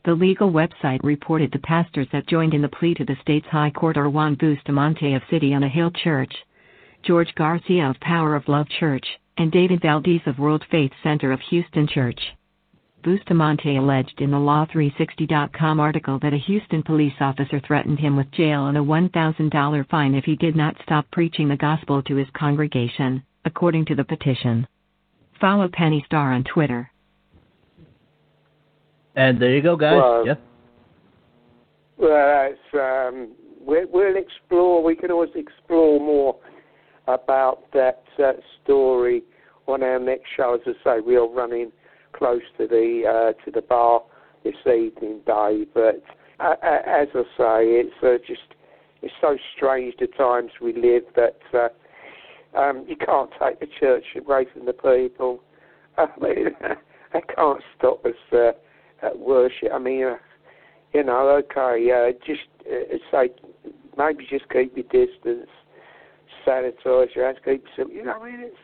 [0.05, 3.71] The legal website reported the pastors that joined in the plea to the state's high
[3.71, 6.33] court are Juan Bustamante of City on a Hill Church,
[7.01, 11.39] George Garcia of Power of Love Church, and David Valdez of World Faith Center of
[11.49, 12.19] Houston Church.
[13.03, 18.67] Bustamante alleged in the Law360.com article that a Houston police officer threatened him with jail
[18.67, 23.23] and a $1,000 fine if he did not stop preaching the gospel to his congregation,
[23.45, 24.67] according to the petition.
[25.39, 26.91] Follow Penny Starr on Twitter.
[29.15, 29.97] And there you go, guys.
[29.97, 30.41] Well, yep.
[31.97, 34.83] Well, it's, um, we, we'll explore.
[34.83, 36.37] We can always explore more
[37.07, 38.33] about that uh,
[38.63, 39.23] story
[39.67, 40.55] on our next show.
[40.55, 41.71] As I say, we are running
[42.13, 44.03] close to the uh, to the bar
[44.43, 45.67] this evening, Dave.
[45.73, 46.03] But
[46.39, 48.55] uh, as I say, it's uh, just
[49.01, 54.03] it's so strange the times we live that uh, um, you can't take the church
[54.17, 55.41] away from the people.
[55.97, 56.47] I mean,
[57.13, 58.51] they can't stop us uh,
[59.05, 59.69] at worship.
[59.73, 60.15] I mean, uh,
[60.93, 63.29] you know, okay, uh, just uh, say
[63.97, 65.49] maybe just keep your distance,
[66.47, 67.89] sanitize your hands, keep yourself.
[67.93, 68.55] You know, I mean, it's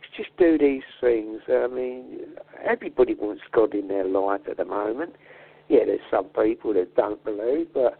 [0.00, 1.40] it's just do these things.
[1.48, 2.20] I mean,
[2.64, 5.14] everybody wants God in their life at the moment.
[5.68, 7.98] Yeah, there's some people that don't believe, but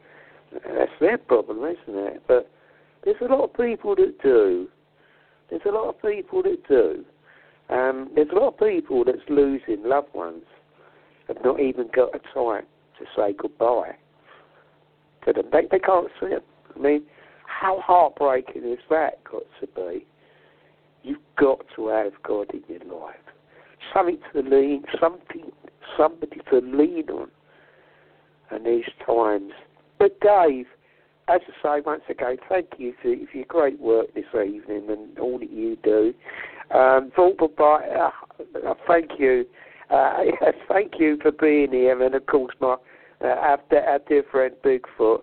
[0.52, 2.22] that's their problem, isn't it?
[2.26, 2.50] But
[3.04, 4.68] there's a lot of people that do.
[5.50, 7.04] There's a lot of people that do.
[7.70, 10.44] Um, there's a lot of people that's losing loved ones
[11.28, 12.64] have not even got a time
[12.98, 13.92] to say goodbye
[15.26, 15.46] to them.
[15.52, 16.40] They, they can't see them.
[16.74, 17.02] I mean,
[17.48, 20.06] how heartbreaking is that got to be?
[21.02, 23.16] You've got to have God in your life.
[23.94, 25.50] Something to lean, something,
[25.96, 27.30] somebody to lean on
[28.54, 29.52] in these times.
[29.98, 30.66] But Dave,
[31.28, 35.18] as I say once again, thank you for, for your great work this evening and
[35.18, 36.14] all that you do.
[36.74, 39.46] Um, uh, thank you.
[39.90, 40.18] Uh,
[40.68, 42.76] thank you for being here, and of course, my
[43.20, 45.22] uh, our, our dear friend Bigfoot.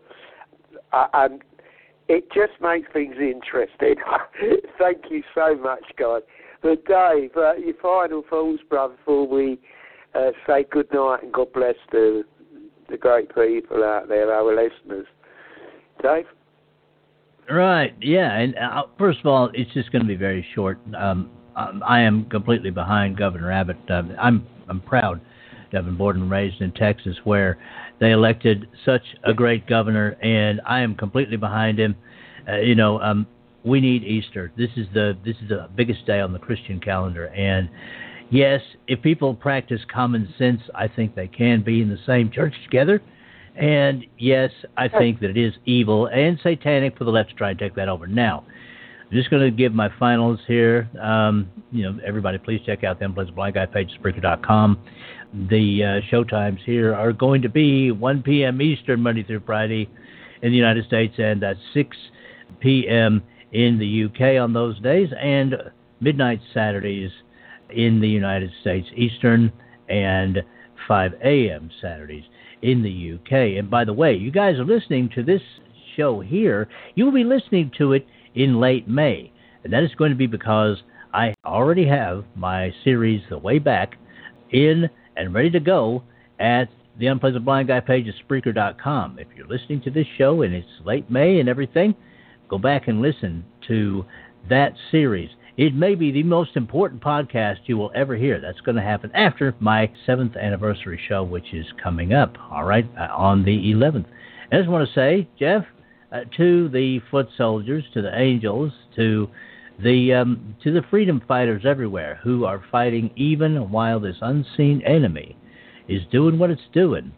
[0.92, 1.42] Uh, and
[2.08, 3.96] it just makes things interesting.
[4.80, 6.22] thank you so much, guys.
[6.62, 9.60] But Dave, uh, your final thoughts, brother, before we
[10.14, 12.24] uh, say good night and God bless the
[12.90, 15.08] the great people out there, our listeners.
[16.04, 16.26] Dave.
[17.50, 17.96] Right.
[18.00, 18.38] Yeah.
[18.38, 20.80] And uh, first of all, it's just going to be very short.
[20.98, 23.78] Um, I am completely behind Governor Abbott.
[23.90, 25.22] Um, I'm I'm proud
[25.72, 27.58] to have been born and raised in Texas, where
[28.00, 31.96] they elected such a great governor, and I am completely behind him.
[32.48, 33.28] Uh, you know, um,
[33.64, 34.52] we need Easter.
[34.58, 37.70] This is the this is the biggest day on the Christian calendar, and
[38.30, 42.54] yes, if people practice common sense, I think they can be in the same church
[42.64, 43.02] together.
[43.56, 47.52] And yes, I think that it is evil and satanic for the left to try
[47.52, 48.06] and take that over.
[48.06, 48.44] Now,
[49.06, 50.90] I'm just going to give my finals here.
[51.00, 54.80] Um, you know, everybody, please check out the Unpleasant Blind Guy page, Spreaker.com.
[55.50, 58.62] The uh, show times here are going to be 1 p.m.
[58.62, 59.88] Eastern, Monday through Friday
[60.42, 61.96] in the United States, and at 6
[62.60, 63.22] p.m.
[63.52, 65.56] in the UK on those days, and
[66.00, 67.12] midnight Saturdays
[67.70, 69.52] in the United States Eastern,
[69.88, 70.42] and
[70.88, 71.70] 5 a.m.
[71.80, 72.24] Saturdays
[72.64, 73.60] in the UK.
[73.60, 75.42] And by the way, you guys are listening to this
[75.96, 76.68] show here.
[76.96, 79.32] You will be listening to it in late May.
[79.64, 80.78] And that is going to be because
[81.14, 83.96] I already have my series, The Way Back,
[84.52, 86.04] in and ready to go
[86.40, 86.66] at
[87.00, 89.20] the Unpleasant Blind Guy page at Spreaker.com.
[89.20, 91.96] If you're listening to this show and it's late May and everything,
[92.50, 94.06] go back and listen to
[94.50, 95.30] that series.
[95.58, 98.42] It may be the most important podcast you will ever hear.
[98.42, 102.86] That's going to happen after my seventh anniversary show, which is coming up, all right,
[102.98, 104.06] on the 11th.
[104.52, 105.64] I just want to say, Jeff,
[106.16, 109.30] uh, to the foot soldiers, to the angels, to
[109.84, 115.36] the um, to the freedom fighters everywhere who are fighting even while this unseen enemy
[115.90, 117.12] is doing what it's doing.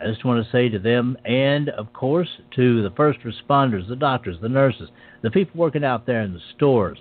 [0.00, 3.96] I just want to say to them, and of course to the first responders, the
[3.96, 4.90] doctors, the nurses,
[5.22, 6.98] the people working out there in the stores,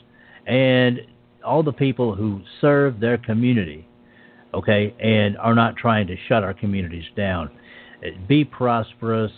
[0.47, 0.99] and
[1.45, 3.88] all the people who serve their community,
[4.54, 7.52] okay, and are not trying to shut our communities down.
[8.28, 9.32] Be prosperous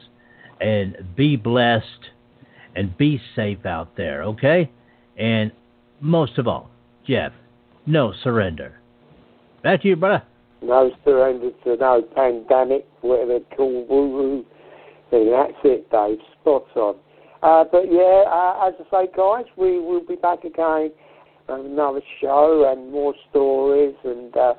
[0.60, 2.10] and be blessed
[2.76, 4.70] and be safe out there, okay?
[5.18, 5.52] And
[6.02, 6.70] most of all,
[7.08, 7.32] Jeff,
[7.86, 8.80] no surrender.
[9.64, 10.24] Back to you, brother.
[10.62, 14.46] No surrender to no pandemic, whatever it's called, woo woo.
[15.12, 16.18] That's it, Dave.
[16.42, 16.96] Spot on.
[17.44, 20.92] Uh, but yeah, uh, as I say, guys, we will be back again
[21.48, 23.96] another show and more stories.
[24.04, 24.54] And uh,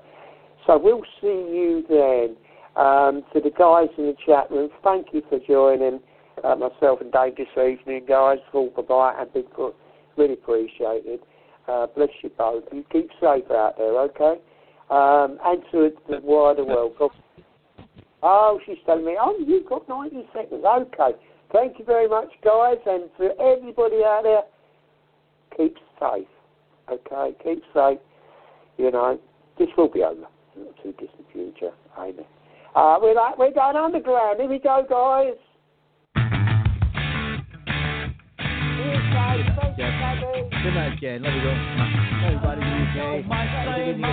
[0.67, 2.37] so we'll see you then.
[2.77, 6.01] Um, to the guys in the chat room, thank you for joining.
[6.45, 8.39] uh, myself and Dave this evening, guys.
[8.53, 9.75] Full bye and Bigfoot.
[10.17, 11.21] Really appreciated.
[11.69, 12.65] Uh, bless you both.
[12.73, 14.41] You keep safe out there, okay?
[14.91, 16.95] Um, and to the wider world.
[18.23, 20.65] Oh, she's telling me, oh, you've got 90 seconds.
[20.65, 21.17] Okay.
[21.53, 22.79] Thank you very much, guys.
[22.87, 24.43] And for everybody out there,
[25.57, 26.27] keep safe.
[26.91, 27.37] Okay?
[27.43, 27.99] Keep safe.
[28.79, 29.19] You know,
[29.59, 30.27] this will be over.
[30.57, 31.73] in Not too distant future.
[31.99, 32.25] Amen.
[32.77, 34.39] Uh, we're, like, we're going underground.
[34.39, 35.33] Here we go, guys.
[40.63, 41.23] Good night, Jen.
[41.23, 41.57] Let me go.
[42.27, 43.01] Everybody in the UK.
[43.17, 44.13] Everybody in the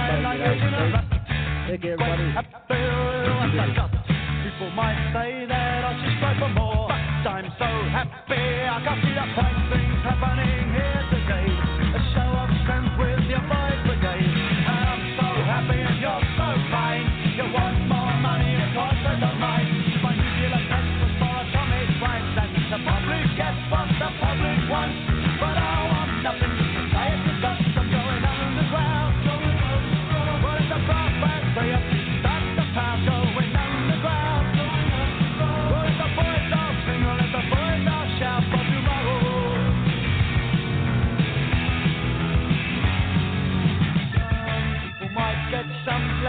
[1.67, 2.23] Take care, everybody.
[4.47, 6.87] People might say that I should strive for more.
[6.87, 11.62] But I'm so happy I can see the fine things happening here today.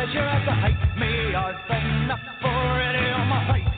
[0.05, 1.33] Pleasure as they hate me.
[1.33, 3.69] I've enough already on my plate.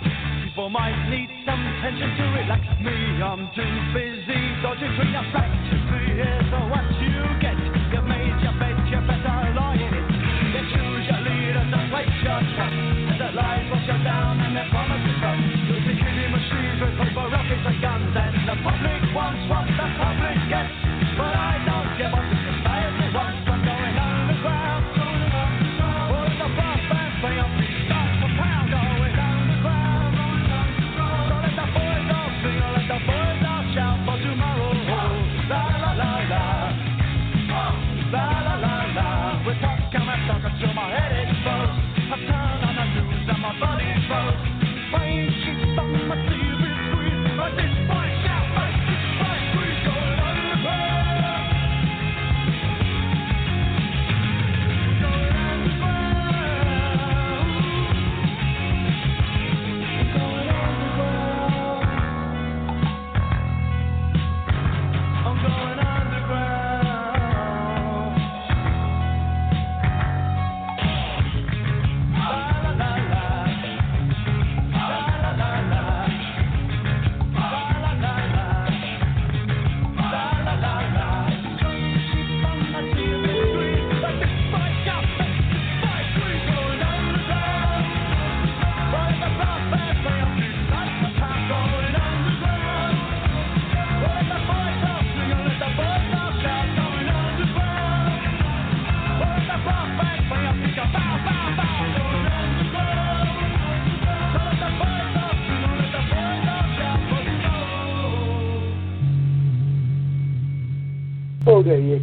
[0.42, 3.22] People might need some tension to relax me.
[3.22, 5.70] I'm too busy dodging the facts.
[5.70, 7.54] You see, here's what you get.
[7.94, 10.08] You made your bed, you better lie in it.
[10.50, 12.74] You choose your leaders and place your trust.
[12.74, 15.38] And The lies wash you down and their promises up.
[15.38, 18.14] You'll be killing machines with paper rockets and guns.
[18.18, 20.85] And the public wants what the public gets.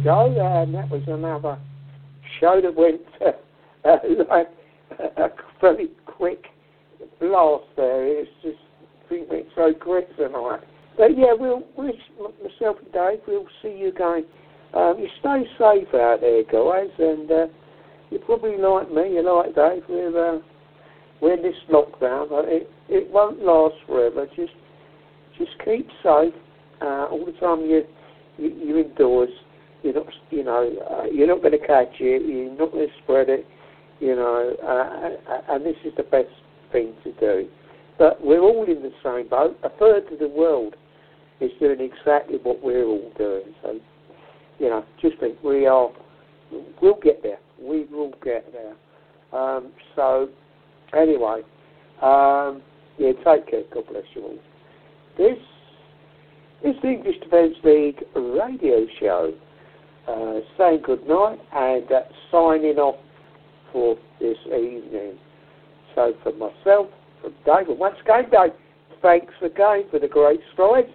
[0.04, 0.62] Well, there.
[0.62, 1.58] And that was another
[2.40, 3.00] show that went
[3.84, 3.96] uh,
[4.28, 4.48] like
[5.16, 5.28] a
[5.60, 6.46] very quick
[7.20, 8.06] blast there.
[8.06, 8.58] It's just,
[9.08, 10.60] think went so quick tonight.
[10.96, 11.92] But yeah, we'll, we'll,
[12.42, 14.24] myself and Dave, we'll see you going.
[14.74, 17.46] Um, you stay safe out there, guys, and uh,
[18.10, 20.38] you're probably like me, you're like Dave, we're, uh,
[21.20, 24.26] we're in this lockdown, but it, it won't last forever.
[24.36, 24.52] Just
[25.38, 26.34] just keep safe
[26.80, 27.84] uh, all the time you,
[28.38, 29.30] you you're indoors.
[29.84, 32.26] You're not, you know, uh, you're not going to catch it.
[32.26, 33.46] You're not going to spread it.
[34.00, 36.32] You know, uh, and this is the best
[36.72, 37.48] thing to do.
[37.98, 39.56] But we're all in the same boat.
[39.62, 40.74] A third of the world
[41.40, 43.54] is doing exactly what we're all doing.
[43.62, 43.78] So,
[44.58, 45.90] you know, just think we are.
[46.80, 47.38] We'll get there.
[47.60, 48.74] We will get there.
[49.38, 50.28] Um, so,
[50.96, 51.42] anyway,
[52.00, 52.62] um,
[52.98, 53.62] yeah, take care.
[53.72, 54.38] God bless you all.
[55.18, 55.38] This
[56.64, 59.34] is the English Defence League radio show.
[60.06, 62.96] Uh, saying good night and uh, signing off
[63.72, 65.18] for this evening.
[65.94, 66.88] So, for myself,
[67.22, 68.52] for David, once again, Dave,
[69.00, 70.88] thanks again for the great slides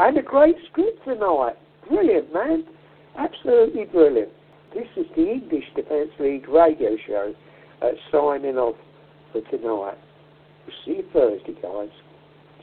[0.00, 1.54] and the great script tonight.
[1.88, 2.64] Brilliant, man.
[3.16, 4.30] Absolutely brilliant.
[4.74, 7.34] This is the English Defence League radio show
[7.82, 8.76] uh, signing off
[9.32, 9.96] for tonight.
[10.66, 11.88] We'll see you Thursday, guys.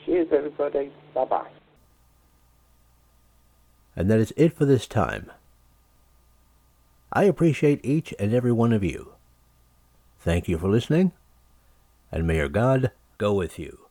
[0.04, 0.92] Cheers, everybody.
[1.14, 1.50] Bye bye.
[3.96, 5.30] And that is it for this time.
[7.16, 9.14] I appreciate each and every one of you.
[10.18, 11.12] Thank you for listening,
[12.10, 13.86] and may your God go with you.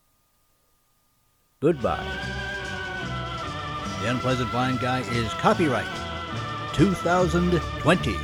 [1.60, 2.06] Goodbye.
[4.02, 5.86] The Unpleasant Blind Guy is copyright
[6.74, 8.16] 2020.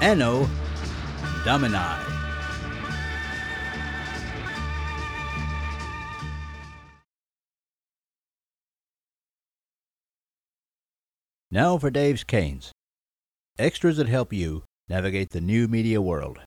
[0.00, 0.48] Anno
[1.44, 1.78] Domini.
[11.50, 12.70] Now for Dave's Canes.
[13.58, 16.38] Extras that help you navigate the new media world.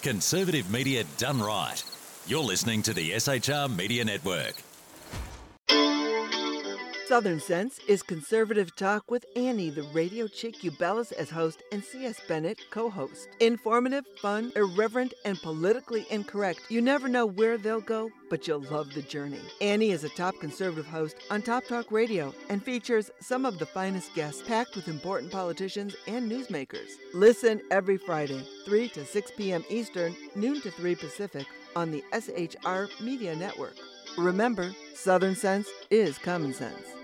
[0.00, 1.82] Conservative media done right.
[2.28, 4.54] You're listening to the SHR Media Network.
[7.08, 11.84] Southern Sense is conservative talk with Annie, the radio chick you bellows as host, and
[11.84, 12.18] C.S.
[12.26, 13.28] Bennett co host.
[13.40, 16.60] Informative, fun, irreverent, and politically incorrect.
[16.70, 19.40] You never know where they'll go, but you'll love the journey.
[19.60, 23.66] Annie is a top conservative host on Top Talk Radio and features some of the
[23.66, 26.92] finest guests packed with important politicians and newsmakers.
[27.12, 29.62] Listen every Friday, 3 to 6 p.m.
[29.68, 31.46] Eastern, noon to 3 Pacific,
[31.76, 33.74] on the SHR Media Network.
[34.16, 36.94] Remember, Southern Sense is common sense.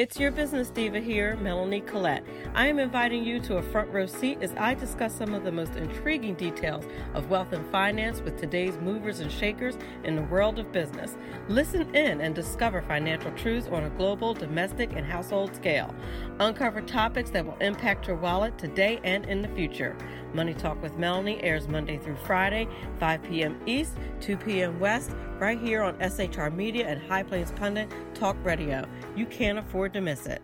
[0.00, 2.24] It's your business diva here, Melanie Collette.
[2.54, 5.52] I am inviting you to a front row seat as I discuss some of the
[5.52, 10.58] most intriguing details of wealth and finance with today's movers and shakers in the world
[10.58, 11.18] of business.
[11.48, 15.94] Listen in and discover financial truths on a global, domestic, and household scale.
[16.38, 19.98] Uncover topics that will impact your wallet today and in the future.
[20.34, 22.68] Money Talk with Melanie airs Monday through Friday,
[22.98, 23.60] 5 p.m.
[23.66, 24.78] East, 2 p.m.
[24.80, 28.84] West, right here on SHR Media and High Plains Pundit Talk Radio.
[29.16, 30.42] You can't afford to miss it.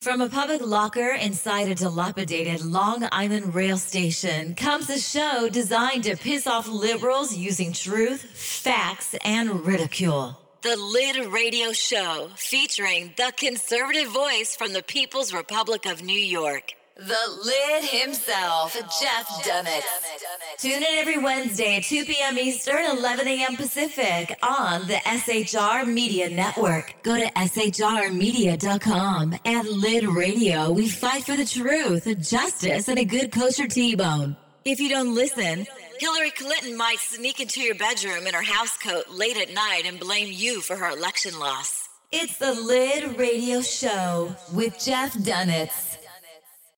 [0.00, 6.04] From a public locker inside a dilapidated Long Island rail station comes a show designed
[6.04, 10.38] to piss off liberals using truth, facts, and ridicule.
[10.62, 16.74] The Lid Radio Show, featuring the conservative voice from the People's Republic of New York.
[16.98, 19.84] The Lid himself, Jeff Dunetz.
[20.56, 22.36] Tune in every Wednesday at 2 p.m.
[22.36, 23.54] Eastern, 11 a.m.
[23.54, 26.96] Pacific on the SHR Media Network.
[27.04, 30.72] Go to shrmedia.com and Lid Radio.
[30.72, 34.36] We fight for the truth, justice, and a good kosher T-bone.
[34.64, 35.68] If you don't listen,
[36.00, 40.32] Hillary Clinton might sneak into your bedroom in her housecoat late at night and blame
[40.32, 41.88] you for her election loss.
[42.10, 45.94] It's the Lid Radio Show with Jeff Dunetz.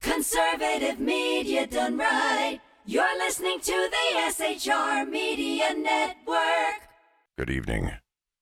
[0.01, 2.59] Conservative media done right.
[2.85, 6.89] You're listening to the SHR Media Network.
[7.37, 7.91] Good evening.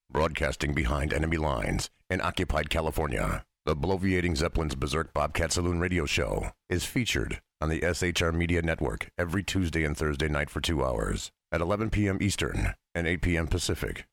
[0.09, 6.51] Broadcasting behind enemy lines in occupied California, the Bloviating Zeppelin's Berserk Bobcat Saloon radio show
[6.69, 11.29] is featured on the SHR Media Network every Tuesday and Thursday night for two hours
[11.51, 12.17] at 11 p.m.
[12.21, 13.47] Eastern and 8 p.m.
[13.47, 14.05] Pacific.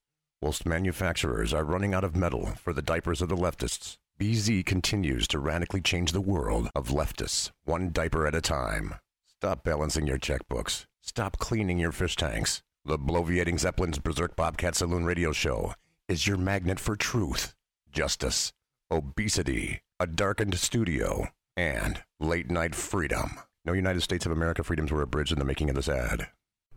[0.42, 5.28] Whilst manufacturers are running out of metal for the diapers of the leftists, BZ continues
[5.28, 8.94] to radically change the world of leftists, one diaper at a time.
[9.26, 10.86] Stop balancing your checkbooks.
[11.02, 12.62] Stop cleaning your fish tanks.
[12.86, 15.74] The Bloviating Zeppelin's Berserk Bobcat Saloon radio show
[16.08, 17.54] is your magnet for truth,
[17.92, 18.54] justice,
[18.90, 23.32] obesity, a darkened studio, and late night freedom.
[23.66, 26.28] No United States of America freedoms were abridged in the making of this ad.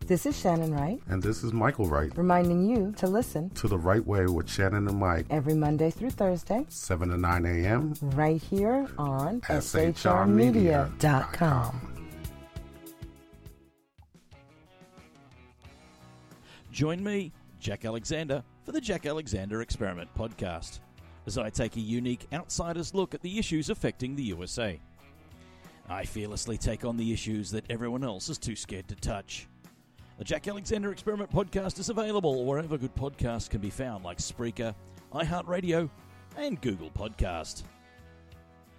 [0.06, 3.78] This is Shannon Wright, And this is Michael Wright reminding you to listen to The
[3.78, 7.94] Right Way with Shannon and Mike, every Monday through Thursday, 7 to 9 a.m.
[8.14, 10.90] right here on SHRmedia.com.
[10.98, 11.86] shrmedia.com.
[16.72, 20.80] Join me, Jack Alexander, for the Jack Alexander Experiment podcast,
[21.26, 24.80] as I take a unique outsider's look at the issues affecting the USA.
[25.88, 29.48] I fearlessly take on the issues that everyone else is too scared to touch.
[30.20, 34.74] The Jack Alexander Experiment podcast is available wherever good podcasts can be found, like Spreaker,
[35.14, 35.88] iHeartRadio,
[36.36, 37.62] and Google Podcast.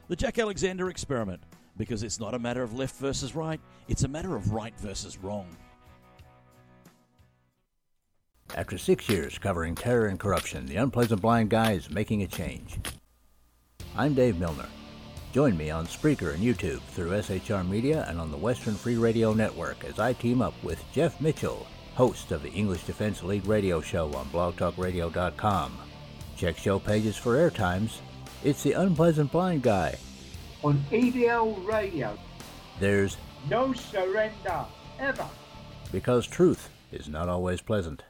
[0.08, 1.42] The Jack Alexander Experiment,
[1.78, 5.18] because it's not a matter of left versus right, it's a matter of right versus
[5.18, 5.48] wrong.
[8.56, 12.78] After six years covering terror and corruption, the Unpleasant Blind Guy is making a change.
[13.98, 14.68] I'm Dave Milner.
[15.34, 19.34] Join me on Spreaker and YouTube through SHR Media and on the Western Free Radio
[19.34, 21.66] Network as I team up with Jeff Mitchell,
[21.96, 25.78] host of the English Defense League radio show on blogtalkradio.com.
[26.36, 28.00] Check show pages for airtimes.
[28.44, 29.96] It's the Unpleasant Blind Guy.
[30.64, 32.18] on EDL Radio.
[32.80, 33.18] There's
[33.50, 34.66] No surrender,
[35.00, 35.28] ever.
[35.92, 38.04] because truth is not always pleasant.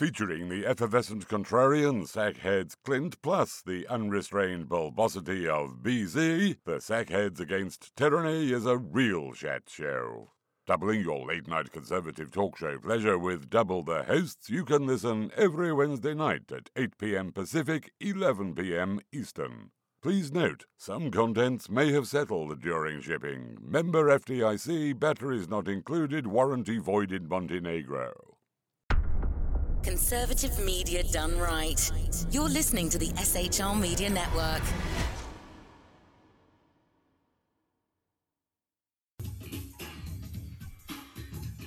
[0.00, 7.94] Featuring the effervescent contrarian Sackheads Clint, plus the unrestrained bulbosity of BZ, the Sackheads Against
[7.96, 10.30] Tyranny is a real chat show.
[10.66, 15.32] Doubling your late night conservative talk show pleasure with double the hosts, you can listen
[15.36, 17.30] every Wednesday night at 8 p.m.
[17.30, 19.00] Pacific, 11 p.m.
[19.12, 19.70] Eastern.
[20.00, 23.58] Please note, some contents may have settled during shipping.
[23.60, 28.29] Member FDIC, batteries not included, warranty void in Montenegro.
[29.82, 31.90] Conservative media done right.
[32.30, 34.60] You're listening to the SHR Media Network.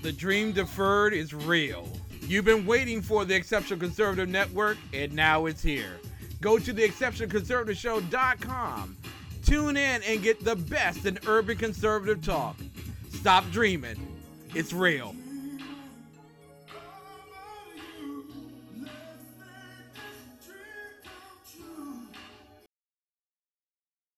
[0.04, 1.88] The dream deferred is real.
[2.22, 5.98] You've been waiting for the Exceptional Conservative Network, and now it's here.
[6.40, 8.98] Go to the exceptionalconservativeshow.com.
[9.44, 12.58] Tune in and get the best in urban conservative talk.
[13.12, 13.96] Stop dreaming.
[14.54, 15.16] It's real.